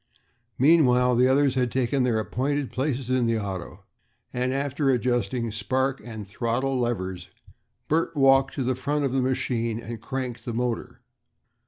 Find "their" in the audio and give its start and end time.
2.01-2.17